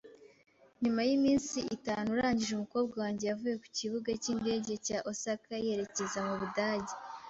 Nyuma 0.81 1.01
yiminsi 1.09 1.57
itanu 1.75 2.07
arangije 2.17 2.51
umukobwa 2.55 2.95
wanjye 3.03 3.23
yavuye 3.29 3.55
ku 3.61 3.67
kibuga 3.77 4.09
cyindege 4.23 4.73
cya 4.85 4.97
Osaka 5.11 5.51
yerekeza 5.65 6.19
mu 6.27 6.35
Budage. 6.41 6.93